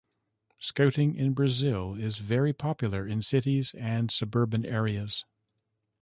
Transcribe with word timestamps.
Scouting 0.57 1.13
in 1.13 1.33
Brazil 1.33 1.93
is 1.93 2.17
very 2.17 2.53
popular 2.53 3.05
in 3.05 3.21
cities 3.21 3.75
and 3.77 4.09
suburban 4.09 4.65
areas. 4.65 5.25